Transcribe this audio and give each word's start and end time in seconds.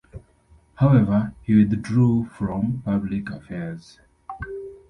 However, 0.77 1.35
he 1.43 1.53
withdrew 1.63 2.23
from 2.35 2.81
public 2.83 3.29
affairs. 3.29 3.99